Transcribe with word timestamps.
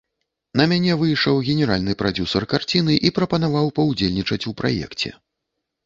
На 0.61 0.65
мяне 0.71 0.95
выйшаў 1.01 1.35
генеральны 1.51 1.91
прадзюсар 2.01 2.49
карціны 2.55 2.93
і 3.11 3.15
прапанаваў 3.21 3.73
паўдзельнічаць 3.79 4.45
у 4.53 4.59
праекце. 4.65 5.09